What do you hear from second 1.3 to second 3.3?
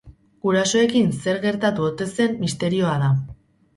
gertatu ote zen, misterioa da.